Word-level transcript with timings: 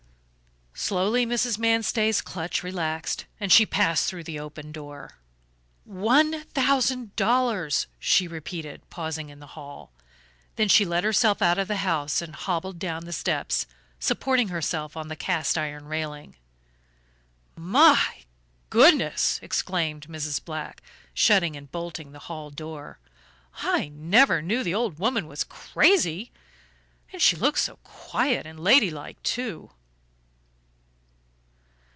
Slowly 0.73 1.27
Mrs. 1.27 1.59
Manstey's 1.59 2.21
clutch 2.21 2.63
relaxed, 2.63 3.25
and 3.39 3.51
she 3.51 3.67
passed 3.67 4.09
through 4.09 4.23
the 4.23 4.39
open 4.39 4.71
door. 4.71 5.19
"One 5.83 6.43
thousand 6.45 7.15
dollars," 7.15 7.85
she 7.99 8.27
repeated, 8.27 8.89
pausing 8.89 9.29
in 9.29 9.39
the 9.39 9.47
hall; 9.47 9.91
then 10.55 10.67
she 10.67 10.83
let 10.83 11.03
herself 11.03 11.39
out 11.39 11.59
of 11.59 11.67
the 11.67 11.77
house 11.77 12.19
and 12.21 12.33
hobbled 12.33 12.79
down 12.79 13.05
the 13.05 13.13
steps, 13.13 13.67
supporting 13.99 14.47
herself 14.47 14.97
on 14.97 15.07
the 15.07 15.15
cast 15.15 15.55
iron 15.55 15.85
railing. 15.85 16.35
"My 17.55 18.23
goodness," 18.71 19.39
exclaimed 19.43 20.07
Mrs. 20.07 20.43
Black, 20.43 20.81
shutting 21.13 21.55
and 21.55 21.71
bolting 21.71 22.11
the 22.11 22.19
hall 22.27 22.49
door, 22.49 22.97
"I 23.57 23.89
never 23.89 24.41
knew 24.41 24.63
the 24.63 24.73
old 24.75 24.97
woman 24.97 25.27
was 25.27 25.43
crazy! 25.43 26.31
And 27.13 27.21
she 27.21 27.35
looks 27.35 27.61
so 27.61 27.75
quiet 27.83 28.47
and 28.47 28.59
ladylike, 28.59 29.21
too." 29.21 29.69